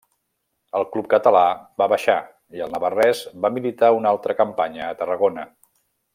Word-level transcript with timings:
El 0.77 0.85
club 0.95 1.09
català 1.11 1.43
va 1.81 1.87
baixar 1.93 2.15
i 2.59 2.63
el 2.67 2.73
navarrès 2.77 3.21
va 3.45 3.53
militar 3.59 3.93
una 3.99 4.11
altra 4.15 4.37
campanya 4.41 4.89
a 4.91 4.97
Tarragona. 5.05 5.47